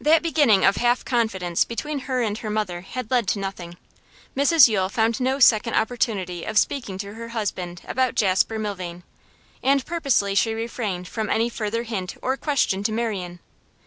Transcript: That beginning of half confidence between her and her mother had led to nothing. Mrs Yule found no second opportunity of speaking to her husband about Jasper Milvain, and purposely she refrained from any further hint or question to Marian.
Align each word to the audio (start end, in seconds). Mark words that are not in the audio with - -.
That 0.00 0.22
beginning 0.22 0.64
of 0.64 0.76
half 0.76 1.04
confidence 1.04 1.66
between 1.66 1.98
her 2.08 2.22
and 2.22 2.38
her 2.38 2.48
mother 2.48 2.80
had 2.80 3.10
led 3.10 3.28
to 3.28 3.38
nothing. 3.38 3.76
Mrs 4.34 4.66
Yule 4.66 4.88
found 4.88 5.20
no 5.20 5.38
second 5.38 5.74
opportunity 5.74 6.42
of 6.46 6.56
speaking 6.56 6.96
to 6.96 7.12
her 7.12 7.28
husband 7.36 7.82
about 7.86 8.14
Jasper 8.14 8.58
Milvain, 8.58 9.02
and 9.62 9.84
purposely 9.84 10.34
she 10.34 10.54
refrained 10.54 11.06
from 11.06 11.28
any 11.28 11.50
further 11.50 11.82
hint 11.82 12.16
or 12.22 12.38
question 12.38 12.82
to 12.84 12.92
Marian. 12.92 13.40